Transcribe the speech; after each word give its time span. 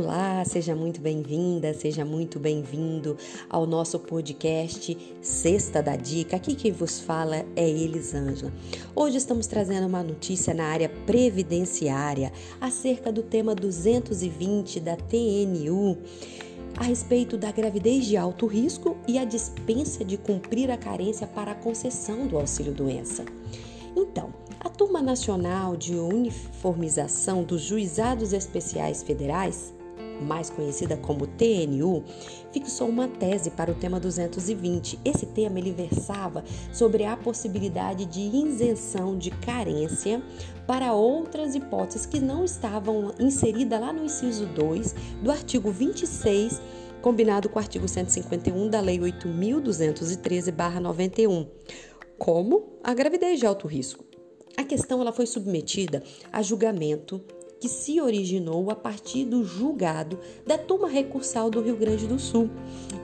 Olá, 0.00 0.44
seja 0.44 0.76
muito 0.76 1.00
bem-vinda, 1.00 1.74
seja 1.74 2.04
muito 2.04 2.38
bem-vindo 2.38 3.16
ao 3.50 3.66
nosso 3.66 3.98
podcast 3.98 4.96
Sexta 5.20 5.82
da 5.82 5.96
Dica. 5.96 6.36
Aqui 6.36 6.54
quem 6.54 6.70
vos 6.70 7.00
fala 7.00 7.44
é 7.56 7.68
Elisângela. 7.68 8.52
Hoje 8.94 9.16
estamos 9.16 9.48
trazendo 9.48 9.88
uma 9.88 10.00
notícia 10.00 10.54
na 10.54 10.66
área 10.66 10.88
previdenciária 11.04 12.32
acerca 12.60 13.10
do 13.10 13.24
tema 13.24 13.56
220 13.56 14.78
da 14.78 14.94
TNU 14.94 15.98
a 16.76 16.84
respeito 16.84 17.36
da 17.36 17.50
gravidez 17.50 18.06
de 18.06 18.16
alto 18.16 18.46
risco 18.46 18.96
e 19.08 19.18
a 19.18 19.24
dispensa 19.24 20.04
de 20.04 20.16
cumprir 20.16 20.70
a 20.70 20.76
carência 20.76 21.26
para 21.26 21.50
a 21.50 21.56
concessão 21.56 22.28
do 22.28 22.38
auxílio-doença. 22.38 23.24
Então, 23.96 24.32
a 24.60 24.68
Turma 24.68 25.02
Nacional 25.02 25.76
de 25.76 25.96
Uniformização 25.96 27.42
dos 27.42 27.62
Juizados 27.62 28.32
Especiais 28.32 29.02
Federais, 29.02 29.76
mais 30.22 30.50
conhecida 30.50 30.96
como 30.96 31.26
TNU, 31.26 32.04
fixou 32.52 32.88
uma 32.88 33.08
tese 33.08 33.50
para 33.50 33.70
o 33.70 33.74
tema 33.74 34.00
220. 34.00 34.98
Esse 35.04 35.26
tema 35.26 35.58
ele 35.58 35.72
versava 35.72 36.44
sobre 36.72 37.04
a 37.04 37.16
possibilidade 37.16 38.04
de 38.04 38.20
isenção 38.20 39.16
de 39.16 39.30
carência 39.30 40.22
para 40.66 40.92
outras 40.92 41.54
hipóteses 41.54 42.06
que 42.06 42.20
não 42.20 42.44
estavam 42.44 43.14
inseridas 43.18 43.80
lá 43.80 43.92
no 43.92 44.04
inciso 44.04 44.46
2 44.46 44.94
do 45.22 45.30
artigo 45.30 45.70
26 45.70 46.60
combinado 47.00 47.48
com 47.48 47.56
o 47.56 47.62
artigo 47.62 47.88
151 47.88 48.68
da 48.68 48.80
Lei 48.80 48.98
8.213-91, 48.98 51.48
como 52.18 52.78
a 52.82 52.92
gravidez 52.92 53.38
de 53.38 53.46
alto 53.46 53.66
risco. 53.66 54.04
A 54.56 54.64
questão 54.64 55.00
ela 55.00 55.12
foi 55.12 55.26
submetida 55.26 56.02
a 56.32 56.42
julgamento 56.42 57.22
que 57.60 57.68
se 57.68 58.00
originou 58.00 58.70
a 58.70 58.74
partir 58.76 59.24
do 59.24 59.44
julgado 59.44 60.18
da 60.46 60.56
turma 60.56 60.88
recursal 60.88 61.50
do 61.50 61.60
Rio 61.60 61.76
Grande 61.76 62.06
do 62.06 62.18
Sul, 62.18 62.50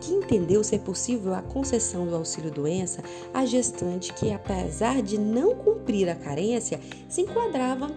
que 0.00 0.12
entendeu 0.12 0.62
ser 0.62 0.80
possível 0.80 1.34
a 1.34 1.42
concessão 1.42 2.06
do 2.06 2.14
auxílio-doença 2.14 3.02
à 3.32 3.46
gestante 3.46 4.12
que, 4.12 4.32
apesar 4.32 5.02
de 5.02 5.18
não 5.18 5.54
cumprir 5.54 6.08
a 6.08 6.14
carência, 6.14 6.80
se 7.08 7.22
enquadrava 7.22 7.90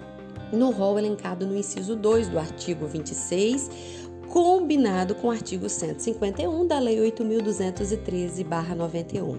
no 0.52 0.70
rol 0.70 0.98
elencado 0.98 1.46
no 1.46 1.58
inciso 1.58 1.96
2 1.96 2.30
do 2.30 2.40
artigo 2.40 2.86
26 2.88 4.05
combinado 4.36 5.16
com 5.16 5.30
o 5.30 5.32
artigo 5.32 5.70
151 5.70 6.68
da 6.68 6.78
Lei 6.78 6.98
8.213-91. 7.10 9.38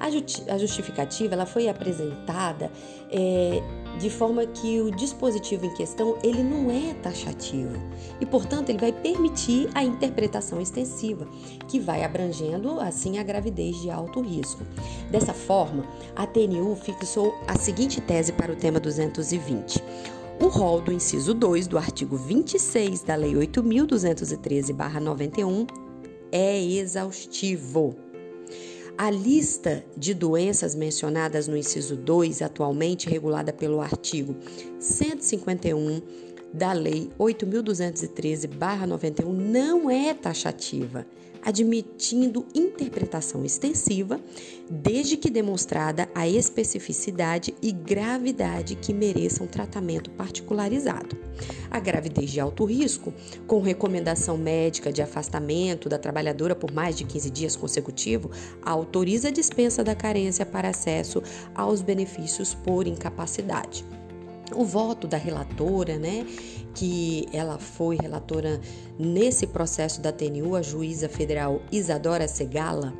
A 0.00 0.08
justificativa 0.56 1.34
ela 1.34 1.44
foi 1.44 1.68
apresentada 1.68 2.72
é, 3.10 3.62
de 3.98 4.08
forma 4.08 4.46
que 4.46 4.80
o 4.80 4.90
dispositivo 4.90 5.66
em 5.66 5.74
questão 5.74 6.16
ele 6.22 6.42
não 6.42 6.70
é 6.70 6.94
taxativo 6.94 7.76
e, 8.18 8.24
portanto, 8.24 8.70
ele 8.70 8.78
vai 8.78 8.90
permitir 8.90 9.68
a 9.74 9.84
interpretação 9.84 10.62
extensiva, 10.62 11.28
que 11.68 11.78
vai 11.78 12.02
abrangendo 12.02 12.80
assim 12.80 13.18
a 13.18 13.22
gravidez 13.22 13.78
de 13.82 13.90
alto 13.90 14.22
risco. 14.22 14.64
Dessa 15.10 15.34
forma, 15.34 15.84
a 16.16 16.26
TNU 16.26 16.74
fixou 16.74 17.34
a 17.46 17.54
seguinte 17.58 18.00
tese 18.00 18.32
para 18.32 18.50
o 18.50 18.56
tema 18.56 18.80
220. 18.80 19.84
O 20.40 20.46
rol 20.46 20.80
do 20.80 20.92
inciso 20.92 21.34
2 21.34 21.66
do 21.66 21.76
artigo 21.76 22.16
26 22.16 23.02
da 23.02 23.16
Lei 23.16 23.34
8.213-91 23.34 25.68
é 26.30 26.62
exaustivo. 26.62 27.96
A 28.96 29.10
lista 29.10 29.84
de 29.96 30.14
doenças 30.14 30.76
mencionadas 30.76 31.48
no 31.48 31.56
inciso 31.56 31.96
2, 31.96 32.42
atualmente 32.42 33.08
regulada 33.08 33.52
pelo 33.52 33.80
artigo 33.80 34.36
151 34.78 36.02
da 36.52 36.72
Lei 36.72 37.10
8.213-91, 37.18 39.26
não 39.26 39.90
é 39.90 40.14
taxativa 40.14 41.04
admitindo 41.42 42.46
interpretação 42.54 43.44
extensiva, 43.44 44.20
desde 44.70 45.16
que 45.16 45.30
demonstrada 45.30 46.08
a 46.14 46.28
especificidade 46.28 47.54
e 47.62 47.72
gravidade 47.72 48.74
que 48.74 48.92
mereçam 48.92 49.46
tratamento 49.46 50.10
particularizado. 50.10 51.16
A 51.70 51.78
gravidez 51.78 52.30
de 52.30 52.40
alto 52.40 52.64
risco, 52.64 53.12
com 53.46 53.60
recomendação 53.60 54.36
médica 54.36 54.92
de 54.92 55.00
afastamento 55.00 55.88
da 55.88 55.98
trabalhadora 55.98 56.54
por 56.54 56.72
mais 56.72 56.96
de 56.96 57.04
15 57.04 57.30
dias 57.30 57.56
consecutivos, 57.56 58.36
autoriza 58.62 59.28
a 59.28 59.32
dispensa 59.32 59.84
da 59.84 59.94
carência 59.94 60.44
para 60.44 60.68
acesso 60.68 61.22
aos 61.54 61.80
benefícios 61.80 62.54
por 62.54 62.86
incapacidade. 62.86 63.84
O 64.54 64.64
voto 64.64 65.06
da 65.06 65.16
relatora, 65.16 65.98
né, 65.98 66.26
que 66.74 67.26
ela 67.32 67.58
foi 67.58 67.96
relatora 68.00 68.60
nesse 68.98 69.46
processo 69.46 70.00
da 70.00 70.12
TNU, 70.12 70.56
a 70.56 70.62
juíza 70.62 71.08
federal 71.08 71.60
Isadora 71.70 72.26
Segala 72.26 72.94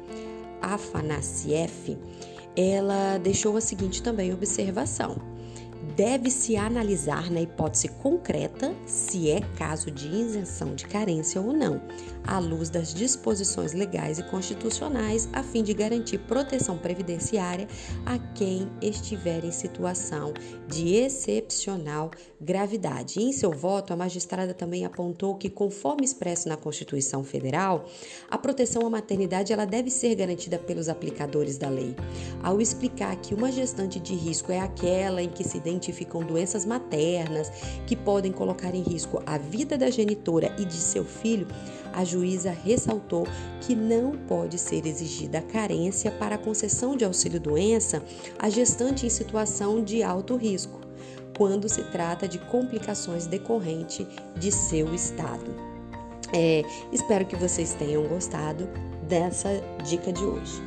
Afanassieff, 0.60 1.96
ela 2.56 3.18
deixou 3.18 3.56
a 3.56 3.60
seguinte 3.60 4.02
também 4.02 4.32
observação 4.32 5.37
deve-se 5.98 6.56
analisar 6.56 7.28
na 7.28 7.40
hipótese 7.40 7.88
concreta 7.88 8.72
se 8.86 9.28
é 9.28 9.40
caso 9.56 9.90
de 9.90 10.06
isenção 10.06 10.76
de 10.76 10.86
carência 10.86 11.40
ou 11.40 11.52
não, 11.52 11.82
à 12.24 12.38
luz 12.38 12.70
das 12.70 12.94
disposições 12.94 13.72
legais 13.72 14.20
e 14.20 14.22
constitucionais, 14.22 15.28
a 15.32 15.42
fim 15.42 15.60
de 15.64 15.74
garantir 15.74 16.18
proteção 16.18 16.78
previdenciária 16.78 17.66
a 18.06 18.16
quem 18.16 18.70
estiver 18.80 19.44
em 19.44 19.50
situação 19.50 20.32
de 20.68 20.94
excepcional 20.94 22.12
gravidade. 22.40 23.20
Em 23.20 23.32
seu 23.32 23.50
voto, 23.50 23.92
a 23.92 23.96
magistrada 23.96 24.54
também 24.54 24.84
apontou 24.84 25.34
que, 25.34 25.50
conforme 25.50 26.04
expresso 26.04 26.48
na 26.48 26.56
Constituição 26.56 27.24
Federal, 27.24 27.86
a 28.30 28.38
proteção 28.38 28.86
à 28.86 28.90
maternidade 28.90 29.52
ela 29.52 29.64
deve 29.64 29.90
ser 29.90 30.14
garantida 30.14 30.60
pelos 30.60 30.88
aplicadores 30.88 31.58
da 31.58 31.68
lei. 31.68 31.96
Ao 32.40 32.60
explicar 32.60 33.16
que 33.16 33.34
uma 33.34 33.50
gestante 33.50 33.98
de 33.98 34.14
risco 34.14 34.52
é 34.52 34.60
aquela 34.60 35.20
em 35.20 35.28
que 35.28 35.42
se 35.42 35.56
identifica 35.56 35.87
identificam 35.88 36.22
doenças 36.22 36.64
maternas 36.64 37.50
que 37.86 37.96
podem 37.96 38.30
colocar 38.30 38.74
em 38.74 38.82
risco 38.82 39.22
a 39.26 39.38
vida 39.38 39.78
da 39.78 39.90
genitora 39.90 40.54
e 40.58 40.64
de 40.64 40.74
seu 40.74 41.04
filho, 41.04 41.46
a 41.92 42.04
juíza 42.04 42.50
ressaltou 42.50 43.26
que 43.62 43.74
não 43.74 44.12
pode 44.12 44.58
ser 44.58 44.86
exigida 44.86 45.40
carência 45.40 46.10
para 46.10 46.34
a 46.34 46.38
concessão 46.38 46.96
de 46.96 47.04
auxílio-doença 47.04 48.02
à 48.38 48.50
gestante 48.50 49.06
em 49.06 49.10
situação 49.10 49.82
de 49.82 50.02
alto 50.02 50.36
risco, 50.36 50.78
quando 51.36 51.68
se 51.68 51.82
trata 51.84 52.28
de 52.28 52.38
complicações 52.38 53.26
decorrentes 53.26 54.06
de 54.38 54.52
seu 54.52 54.94
estado. 54.94 55.54
É, 56.32 56.62
espero 56.92 57.24
que 57.24 57.36
vocês 57.36 57.72
tenham 57.72 58.06
gostado 58.06 58.68
dessa 59.08 59.48
dica 59.82 60.12
de 60.12 60.22
hoje. 60.22 60.60